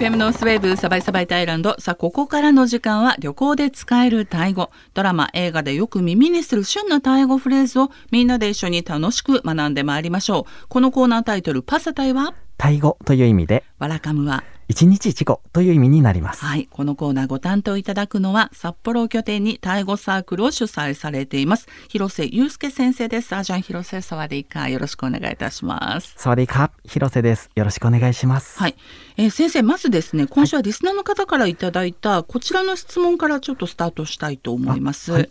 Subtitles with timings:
[0.00, 1.78] FM のスウェーブサバイサバイタイランド。
[1.78, 4.70] さあここからの時間は旅行で使えるタイ語。
[4.94, 10.68] ドラマ映画でよく耳にする旬なタイ語フレーズをみんなで一緒に楽しく学んでまいりましょう。
[10.70, 12.32] このコーナータイトルパサタイは？
[12.56, 13.62] タイ語という意味で。
[13.78, 14.42] ワラカムは？
[14.70, 16.44] 一日一語という意味になります。
[16.44, 23.34] はい、このコーナーご担当いただくのは札幌を拠点にタイ語サークルを主催されています広瀬祐介先生です。
[23.34, 26.14] アジャン広瀬サワディーカーよろしくお願いいたします。
[26.16, 27.50] サワディーカ広瀬です。
[27.56, 28.60] よろしくお願いします。
[28.60, 28.76] はい、
[29.16, 35.10] えー先生まずですね今週はリスナーの方からいただいたこちらの質問からちょっとスタートしたいと思います。
[35.10, 35.30] あはい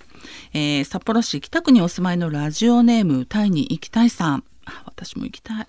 [0.51, 4.43] えー札幌市北区にお住まいのラジオネームタイに行きたいさん。
[4.85, 5.67] 私も行きたい。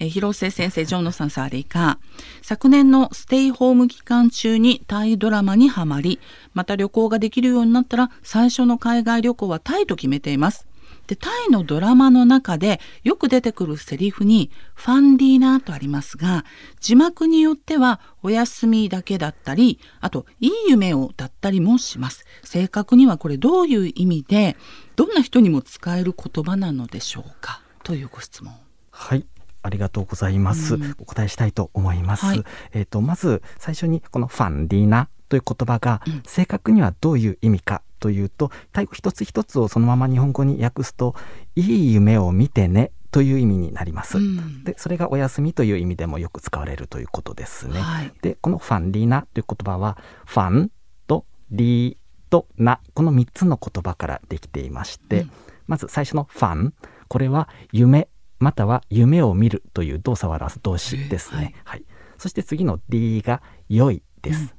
[0.00, 1.98] えー広瀬先生、ジョンノさん、サーレイカ
[2.42, 6.18] 昨年のステイホーム期間中にタイドラマにはまり、
[6.54, 10.66] また旅行ができるようになったら、最初の海外旅行はタイと決めています。
[11.08, 16.44] で、タイのドラマの中でよく出てくるセリフに、ファンディーナとありますが、
[16.80, 22.26] 字幕によっては、お休みだけだったり、あと、いい夢をだったりもします。
[22.44, 24.56] 正確にはこれどういう意味で、
[24.96, 28.52] どんな人にも使える言葉なのでしょうかというご質問。
[28.90, 29.24] はい。
[29.62, 30.74] ありがとうございます。
[30.74, 32.26] うんお答えしたいと思います。
[32.26, 41.14] はいえっ、とまず最初にこのファンディーナという言葉がうん正確にはどういう意味かというと、タイ語一つ一つをそのまま日本語に訳すと
[41.56, 44.18] いい夢を見てねという意味になります。
[44.18, 47.80] うんでそれがお休みという意味でもよく使われるということですね。
[47.80, 48.12] はい。
[48.20, 50.70] でこのファンディーナという言葉はファン
[51.06, 51.96] とリー
[52.28, 55.30] とナこの3つの言葉からできていまして、うん
[55.68, 56.74] まず最初のファン
[57.08, 61.84] これは夢または夢を見るという動作を表す動詞ですね、はい。
[62.18, 64.50] そして次の D が良いです、うん。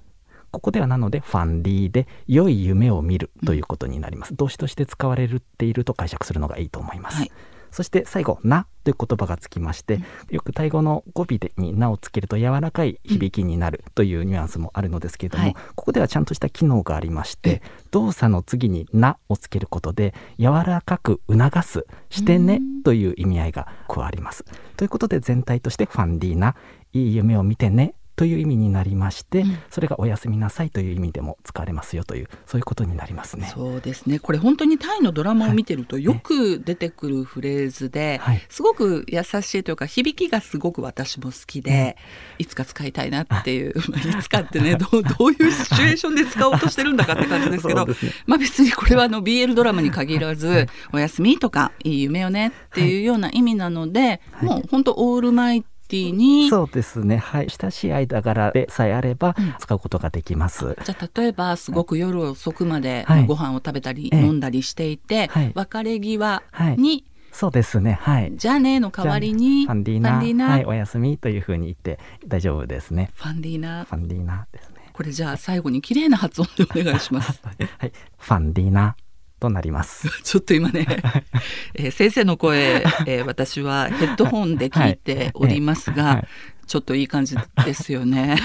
[0.52, 7.32] ここではなのでファンディーで良い夢を見るということになります、動詞として使われていると解釈するのがいいと思います、はい
[7.72, 15.54] そして最後「な」という言葉がつきまして、よくタイ語の語尾でに「な」をつけると柔らかい響きになるというニュアンスもあるのですけれども、はい。
[15.76, 17.62] ここではちゃんとした機能がありまして
[17.92, 24.46] 動作の次に「な」をつけることで柔らかく促すしてねうんという意味合いが加わります。
[24.78, 26.56] ということで全体としてファンディーナ
[26.94, 29.58] 「いい夢を見てね」という意味になりまして、うん。
[29.70, 33.50] それがおやすみなさいという意味でも使われますよというそういうことになりますね。
[33.56, 34.20] そうですね。
[34.20, 38.46] これ本当にタイのドラマを見てるとよく出てくるフレーズで、はい。
[38.50, 41.96] すごく優しいというか響きがすごく私も好きで、
[42.40, 44.02] いつか使いたいなっていうまあ。
[44.20, 47.96] いつかってねどうどういうシチュエーションで使おうとしてるんだかって感じですけど ね。
[48.26, 54.46] まあ別にこれはあの BL ドラマに限らず「おやすみ」とか「いい夢をね」っていうような意味なので、はい。
[54.46, 56.50] もう本当オールマイティに。
[56.50, 57.18] そうですね。
[57.18, 57.48] はい。
[57.50, 59.56] 親しい間柄でさえあればうん。
[59.60, 60.78] 使うことができます。
[60.86, 63.26] じゃあ例えばすごく夜遅くまではい。
[63.26, 64.22] ご飯を食べたりええ。
[64.22, 65.52] 飲んだりしていて、はい。
[65.54, 66.78] 別れ際はい。
[66.78, 68.00] にそうですね。
[68.02, 68.32] はい。
[68.36, 70.46] じゃあねの代わりにファンディーナーナ。
[70.50, 73.12] はい、おやすみというふうに言って大丈夫ですね。
[73.16, 73.86] ファンディーナ。
[73.86, 74.76] ファンディーナですね。
[74.94, 77.42] これじゃあ最後に綺麗な発音でお願いします。
[77.44, 77.52] は
[77.86, 78.96] い、ファンディーナ
[79.40, 80.08] となります。
[80.24, 80.86] ちょっと今ね、
[81.76, 86.14] えー先生の声、えー私はヘッドホンで聞いておりますが、はい。
[86.16, 86.28] はい
[86.70, 87.36] ちょっといい感じ
[87.66, 88.38] ですよね。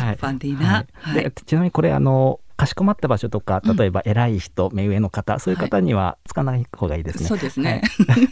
[0.00, 0.16] はい。
[0.16, 0.86] ファンディーナ。
[0.98, 1.32] はい。
[1.44, 7.28] ちなみにこれあのかしこまった場所とかうん例えば偉い人、目上の方そういう方にはつかない方がいいですね。
[7.28, 7.82] そうですね。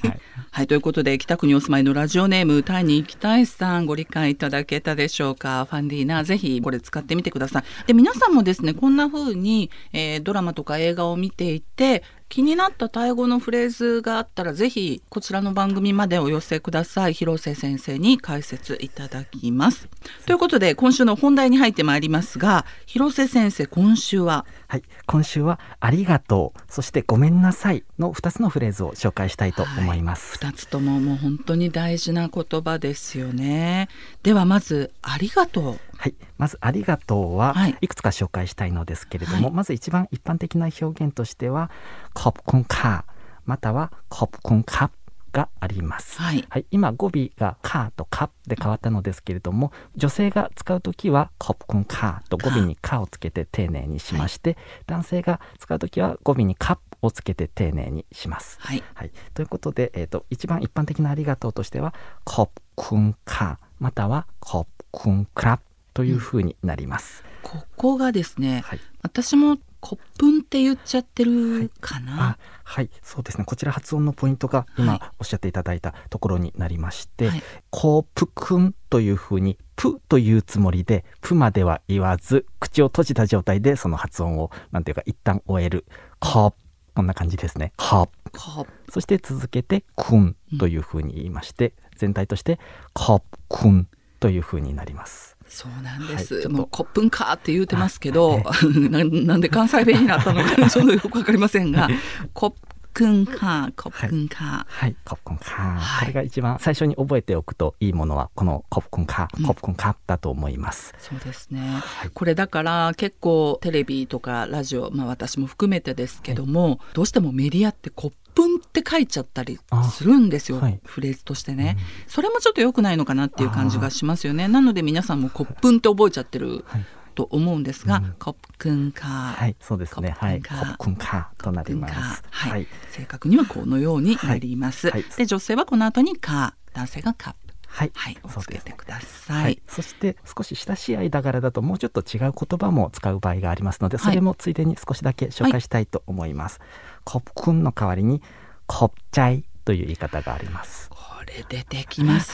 [0.02, 0.20] はい
[0.54, 5.66] はい、ということで北区にお住まいのラジオネームタイに行きたいさんご理解いただけたでしょうか？
[5.68, 7.86] ファンディーナぜひこれ使ってみてください。
[7.88, 17.14] で皆さんもですねこんな風に、えードラマとか映画を見ていて気になったタイ語のフレーズがあったらぜひこちらの番組までお寄せください。
[17.14, 19.88] 広瀬先生に解説いただきます。
[20.24, 30.36] ということで今週の本題に入ってまいりますが広瀬先生今週ははい、今週は「ありがとう」そして「ごめんなさい」の2つのフレーズを紹介したいと思います。
[30.38, 33.88] 2つとももう本当に大事な言葉ですよね。
[34.24, 35.80] ではまずありがとう。
[35.96, 37.76] はい、まず「ありがとう」ははい。
[37.82, 39.54] いくつか紹介したいのですけれども、はい。
[39.54, 41.70] まず一番一般的な表現としては
[42.12, 43.12] 「コプコンカー」
[43.46, 44.94] または「コプコンカップ」
[45.34, 46.22] があります。
[46.22, 58.58] はいはい、今語尾が「カー」と「カップ」で変わったのですけれども女性が使う時は「コプコンカー」と語尾に「カ」をつけて丁寧にしまして、男性が使う時は語尾に「カップ」をつけて丁寧にします。
[58.60, 61.94] はいはい、ということで、えー、と一番一般的なありがとうとしては
[62.24, 65.64] 「コプクンカ」または「コプクンクラップ」
[65.94, 67.24] というふうになります。
[67.42, 72.88] ここがですね、はい私もコップンって言っちゃってるかな、あはい。
[73.02, 73.44] そうですね。
[73.44, 75.00] こちら発音のポイントが今はい。
[75.18, 85.84] おっしゃっていただいたところになりましてはい「コープクン」というふうに「プ」というつもりで「プ」までは言わず口を閉じた状態でその発音をなんていうか一旦終える
[86.18, 86.56] 「コープ」
[86.96, 88.92] こんな感じですね「コープ」コップ。
[88.92, 92.58] そして続けて「くん」というふうに言いまして、全体として
[92.94, 93.88] 「コップくん」
[94.24, 95.36] というふうになります。
[95.46, 98.52] そうなんです、はいもうコップンカーって言うてますけど、あ
[98.88, 101.90] ななんで関西弁になったのか ちょっとよくわかりませんが
[102.32, 102.54] コッ
[102.94, 106.06] プンカーコップンカー、はい、コップコンカー、はい。
[106.06, 109.44] これが一番最初に覚えておくといいものはこのコップコンカー、うん。
[109.44, 110.94] コップコンカーだと思います。
[110.98, 112.10] そうですね、はい。
[112.14, 119.58] これだから結構テレビとかラジオ、まあ、私も含めてですけども、どうしてもメディアってコップンって書いちゃったり
[119.90, 120.80] するんですよ、はい。
[120.84, 121.76] フレーズとしてね、
[122.06, 124.48] それもちょっと良くないのかなっていう感じがしますよね。
[124.48, 126.86] なので皆さんもコップンって覚えちゃってるはい。
[127.14, 128.14] と思うんですが、うん。
[128.18, 130.16] コップンカー、はい、そうですね。
[130.18, 132.22] はい、ココップンカーとなります。
[132.28, 132.50] はい。
[132.50, 135.02] はい、正確にはこのようになります、はい。
[135.02, 135.16] はい。
[135.16, 137.44] で女性はこの後にカー男性がカップ。
[137.66, 138.18] はい、はい。
[138.22, 138.46] をつ。
[138.46, 139.54] けてくださはい。
[139.54, 144.12] い、そして少し親しい間柄だともうちょっと違う言葉も使う場合がありますので、はい。
[144.12, 146.60] それもついでに少しだけ紹介したいと思います。
[147.04, 148.22] コップくんの代わりに
[148.66, 150.90] コッチャイという言い方があります。
[151.24, 152.32] これ出てきます、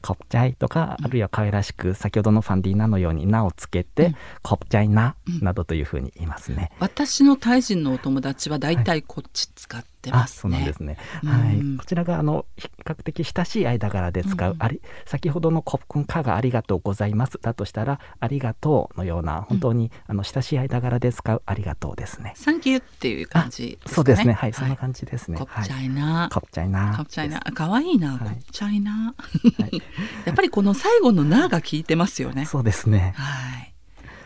[0.00, 6.70] コッチャイとか、あるいは可愛らしく先ほどのファンディーナのように「な」をつけて、うんコッチャイナうんなどというふうに言いますね。
[6.78, 10.66] 私のタイ人のお友達は大体こっち使ってまあ、すそうなんね。
[10.66, 10.96] ですね。
[11.22, 22.32] うんはい、こちらがあの比較的親しい間柄で使う、うんあり先ほどのコップくんかがありがとうございますだとしたらありがとうのような本当に、あの親しい間柄で使うありがとうですね。
[22.36, 23.94] サンキューっていう感じですかね。
[23.94, 24.32] そうですね。
[24.32, 25.36] はい、そんな感じですね。
[25.38, 25.82] コッチはい。
[25.82, 26.96] ャイナ、コッチャイナ。
[26.96, 28.18] コッチャイナ、可愛いな、はい。
[28.18, 29.14] コッチャイナ。
[29.58, 29.82] はい。
[30.26, 32.46] やっぱりこの最後のなが効いてますよね。
[32.46, 33.14] そうですね。
[33.16, 33.74] はい。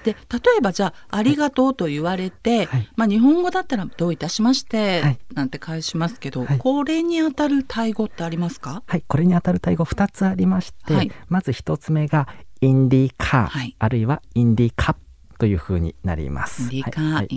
[0.05, 2.89] で例えばじゃあ「ありがとう」と言われて、はい。
[2.95, 5.19] まあ、日本語だったら「どういたしまして」はい。
[5.33, 6.59] なんて返しますけど、はい。
[6.59, 8.83] これにあたるタイ語ってありますか？
[8.87, 11.11] はい、これにあたるタイ語2つありまして、はい。
[11.29, 12.29] まず1つ目が
[12.61, 13.77] インディーカー、はい。
[13.79, 15.01] あるいはインディーカップ
[15.39, 16.65] というふうになります。
[16.65, 17.29] はいはい。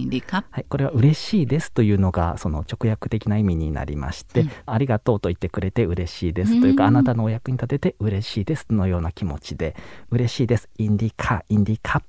[0.51, 4.51] はい、これは嬉しいですというのがその直訳的な意味になりまして、うん。
[4.65, 6.89] ありがとうと言ってくれて嬉しいですというか、うん。
[6.89, 9.75] あなたのお役に立てて嬉しいですのような気持ちで
[10.11, 10.69] 嬉しいです。
[10.77, 12.01] インディカーインディカ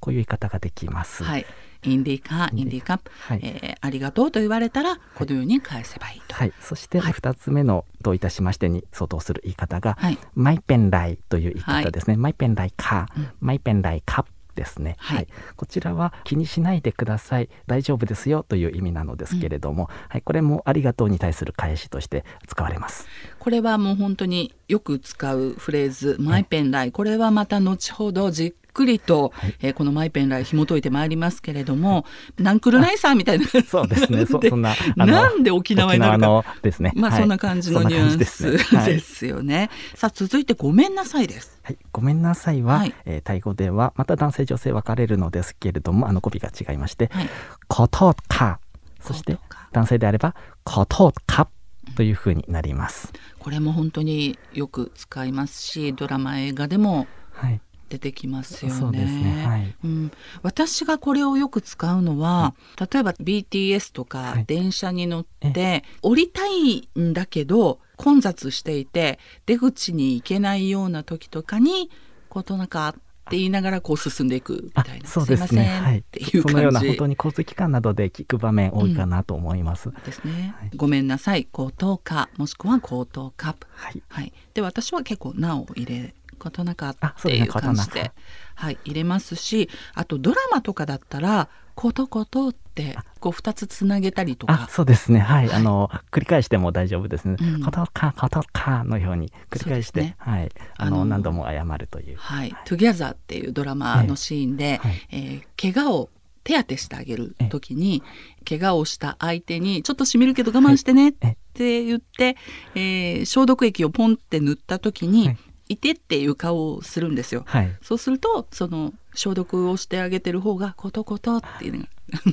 [0.00, 1.24] こういう言い方ができます。
[1.24, 1.46] はい、
[1.84, 3.40] インディカー、インディカはい。
[3.42, 6.34] えーありがとうと言われたらこのように返せばいいと。
[6.34, 7.12] はい、そしてはい。
[7.12, 13.28] 2つ目の「どういたしまして」に相当する言い方がはい「マイペンライ」という言い方ですね「マイペンライカー」うん。
[13.40, 15.26] マイペンライカップ」ですね、はい。
[15.56, 17.48] こちらは気にしないでください。
[17.66, 23.06] 大丈夫ですよという意味なのですけれども、はい、これもありがとうに対する返しとして使われます。
[23.38, 29.54] これはもう本当によく使うフレーズ「マイペンライ」これはまた後ほどじっくりと、はい。
[29.62, 32.04] えーこのマイペンライ紐解いてまいりますけれども
[32.38, 33.46] 「ナンクルナイサー」みたいな。
[33.66, 34.26] そうですね。
[34.26, 36.44] そでそんななんで沖縄になるか。
[36.62, 36.92] ですね。
[36.94, 37.20] まあはい。
[37.20, 39.70] そんな感じのニュアンスですよね。
[39.94, 41.60] さあ続いて「ごめんなさい」です。
[41.62, 42.94] はい、ごめんなさいは、はい。
[43.06, 47.28] えータイ語ではまた男性女性分かれるのですけれどもあの語尾が違いましてはい、
[47.68, 48.60] 「ことか」
[49.00, 49.38] そして
[49.72, 50.34] 男性であれば
[50.64, 51.48] 「ことか」
[51.96, 53.12] というふうになります。
[53.38, 57.60] これも本当によく使いますしドラマ映画でもはい、
[57.94, 58.78] 出てきますよね。
[58.80, 59.44] そうですね。
[59.46, 59.74] はい。
[59.84, 60.12] うん、
[60.42, 64.44] 私がこれをよく使うのは、例えば BTS とかはい。
[64.46, 71.90] 電車に乗って、降りたいんだけど混雑していて出口に行けないような時とかに
[72.28, 72.92] 「ことなか」っ
[73.30, 75.62] て言いながらこう進んでいくみあたいな「そうですね。
[75.62, 75.98] いません」はい。
[75.98, 79.90] っていうそのような本当に交通機関などで聞く場面多いかなと思います。
[80.04, 80.54] ですね。
[80.58, 80.70] はい。
[80.76, 81.44] ごめんなさい。
[81.44, 83.66] 口頭かもしくは口頭カップ。
[83.70, 86.14] はい、はい、で私は結構「な」を入れ
[86.44, 88.12] ことなかっていう感じで、
[88.54, 95.20] はい、入れますしあとドラマとかだったら「ことこと」ってこう2つつなげたりとあかそうですね。
[95.20, 95.56] はい、はい。
[95.56, 97.36] あの繰り返しても大丈夫ですね。
[97.40, 97.62] うん。
[97.62, 100.16] ことかことかのように繰り返して、ね。
[100.18, 102.16] はい、あの何度も謝るという。
[102.18, 106.10] はい「Together」っていうドラマのシーンで、はいえー怪我を
[106.44, 108.02] 手当てしてあげる時に
[108.46, 112.36] 怪我をした相手に「ちょっとしみるけど我慢してね」って言って、
[112.74, 115.34] えー消毒液をポンって塗った時に「は
[115.68, 117.44] いいて」っていう顔をするんですよ。
[117.46, 117.76] はい。
[117.82, 121.88] そうするとその消毒をしてあげてる方が「ことこと」っていうのが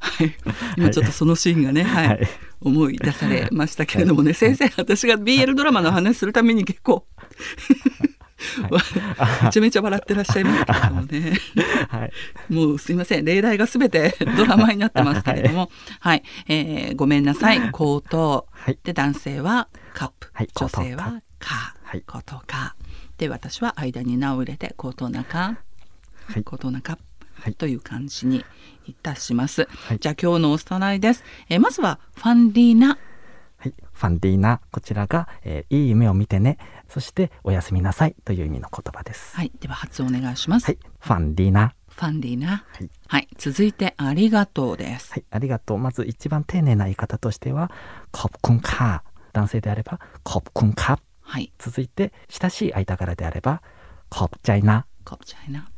[0.00, 0.34] はい、
[0.76, 2.08] 今ちょっとそのシーンがね、はい。
[2.08, 2.28] はい。
[2.64, 7.06] 思い出されましたけれどもね、先生私が BL ドラマの話するために結構
[9.44, 11.32] めちゃめちゃ笑ってらっしゃいますけれどもね。
[11.88, 12.12] はい。
[12.52, 13.24] もうすいません。
[13.24, 15.70] 例題が全て ドラマになってますけれども。
[16.00, 17.70] はい、えーごめんなさい。
[17.70, 18.78] 口頭はい。
[18.82, 20.48] で男性はカップ、はい。
[20.54, 22.02] 女性はカはい。
[22.02, 22.76] ことか
[23.18, 25.56] で私は間に名を入れてことなか
[26.26, 26.42] はい。
[26.42, 26.98] ことなか
[27.40, 27.54] はい。
[27.54, 28.44] という感じに
[28.86, 29.98] いたします、はい。
[29.98, 32.88] じゃあ今日のおさらいです、えーまずはファンディーナ。
[32.88, 32.98] はい、
[34.02, 39.36] ファンディーナこちらが、えー、いい夢を見てねそしておやすみなさいという意味の言葉です。
[39.36, 41.76] はいでは発音お願いします、はい、ファンディーナ。
[41.88, 45.78] ファンディーナ、はい、はい、続いてありがとうです、はい、ありがとう。
[45.78, 47.70] まず一番丁寧な言い方としては
[48.10, 51.52] コップンカ男性であればコブコンカはい。
[51.60, 53.62] 続いて親しい間柄であれば
[54.08, 55.68] コブチャイナコブチャイナ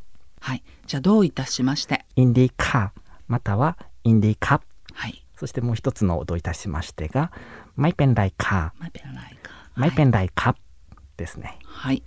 [0.41, 4.61] はいじゃあどういたしましてインディーカーまたはインディーカー
[4.95, 5.24] はい。
[5.37, 7.31] そしてもう一つの音いたしましてが、
[7.75, 8.81] マイペンライカー。
[8.81, 9.53] マイペンライカー。
[9.75, 10.55] マイペンライカ
[11.17, 11.59] ですね。
[11.65, 12.03] はい。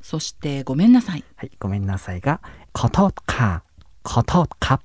[0.00, 1.24] そしてごめんなさい。
[1.36, 2.40] はい、ごめんなさいが、
[2.72, 3.62] こトカ、
[4.02, 4.80] こトカ。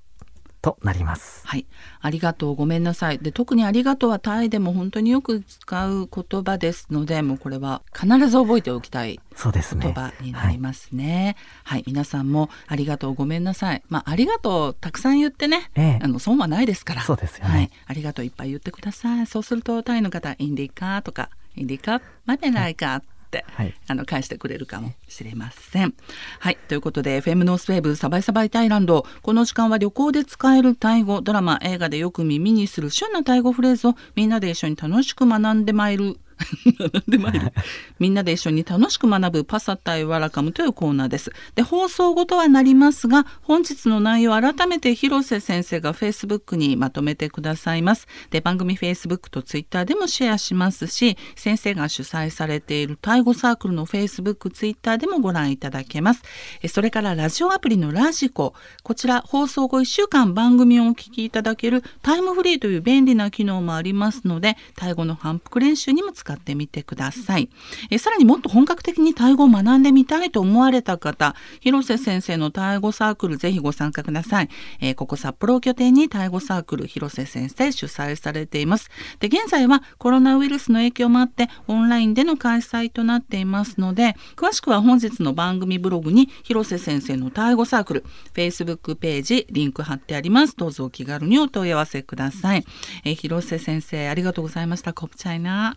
[0.67, 1.47] となります。
[1.47, 1.65] はい、
[2.01, 2.55] ありがとう。
[2.55, 3.19] ごめんなさい。
[3.19, 9.85] で特にありがとうはタイでも本当によく使う言葉ですのでもうこれは必ず覚えておきたいそうですね。
[9.85, 11.37] 言葉になりますね。
[11.63, 13.13] はい、皆さんもありがとう。
[13.13, 13.83] ごめんなさい。
[13.87, 15.99] まあありがとうたくさん言ってね、ええ。
[16.01, 17.01] あの損はないですから。
[17.03, 17.51] そうですよね。
[17.51, 19.27] はい、ありがとういっぱい言ってください。
[19.27, 23.16] そうするとタイの方インディカとかインディカマペライカって、
[23.47, 23.73] はい。
[23.87, 25.93] あの返してくれるかもしれません。
[26.39, 26.57] はい。
[26.67, 29.05] ということで FM ノースウェーブサバイサバイタイランド。
[29.21, 36.17] この時間は旅行で使えるタイ語ドラマ映画でよく耳にする旬なタイ語フレーズをみんなで一緒に楽しく学んでまいる
[36.79, 37.51] 学んでまいる？
[37.99, 41.31] みんなで一緒に楽しく学ぶパサタイワラカムというコーナーです。
[41.55, 48.07] で放送後とはなりますが本日の内容を改めて広瀬先生が Facebook にまとめてくださいます。
[48.29, 56.21] で番組 Facebook と Twitter でもシェアしますし先生が主催されているタイ語サークルの Facebook、Twitter でもご覧いただけます。
[56.67, 58.53] それからラジオアプリのラジコ
[58.83, 67.49] こちら放送後1週間番組をお聞きいただけるタイムフリーという便利な機能もありますのでタイ語の反復練習にも使ってみてください。
[67.89, 74.49] えさらにもっと本格的にタイ語を学んでみたいと思われた方広瀬先生のタイ語サークルぜひご参加ください。
[74.81, 78.89] えーここ札幌を拠点にタイ語サークル広瀬先生主催されています。
[79.19, 88.03] で現在はコロナウイルスの影響もあってオンラインでの開催となっていますので詳しくは本日の番組ブログに広瀬先生のタイ語サークル
[88.33, 92.65] Facebook ページリンク貼ってありますどうぞお気軽にお問い合わせください、
[93.03, 95.75] えー広瀬先生ありがとうございましたコプチャイナ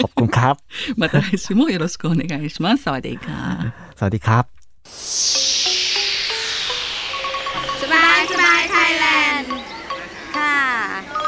[0.00, 0.54] ขอบคุณครับ
[1.00, 3.40] มาた来週もよろしくお願いしますสวัสดีค่ะ
[3.98, 4.44] สวัสดีครับ
[7.80, 9.06] สบายสบายไทยแล
[9.38, 9.50] นด์
[10.36, 11.23] ค่ะ